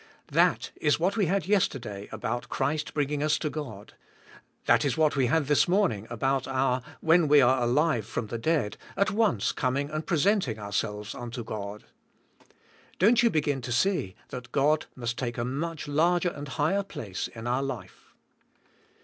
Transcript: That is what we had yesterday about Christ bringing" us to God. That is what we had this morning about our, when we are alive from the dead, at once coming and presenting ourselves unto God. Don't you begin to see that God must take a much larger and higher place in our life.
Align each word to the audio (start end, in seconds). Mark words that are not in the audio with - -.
That 0.31 0.71
is 0.77 0.99
what 0.99 1.15
we 1.15 1.27
had 1.27 1.45
yesterday 1.45 2.09
about 2.11 2.49
Christ 2.49 2.95
bringing" 2.95 3.21
us 3.21 3.37
to 3.37 3.51
God. 3.51 3.93
That 4.65 4.83
is 4.83 4.97
what 4.97 5.15
we 5.15 5.27
had 5.27 5.45
this 5.45 5.67
morning 5.67 6.07
about 6.09 6.47
our, 6.47 6.81
when 7.01 7.27
we 7.27 7.39
are 7.39 7.61
alive 7.61 8.07
from 8.07 8.25
the 8.25 8.39
dead, 8.39 8.77
at 8.97 9.11
once 9.11 9.51
coming 9.51 9.91
and 9.91 10.03
presenting 10.07 10.57
ourselves 10.57 11.13
unto 11.13 11.43
God. 11.43 11.83
Don't 12.97 13.21
you 13.21 13.29
begin 13.29 13.61
to 13.61 13.71
see 13.71 14.15
that 14.29 14.51
God 14.51 14.87
must 14.95 15.19
take 15.19 15.37
a 15.37 15.45
much 15.45 15.87
larger 15.87 16.29
and 16.29 16.47
higher 16.47 16.81
place 16.81 17.27
in 17.27 17.45
our 17.45 17.61
life. 17.61 18.07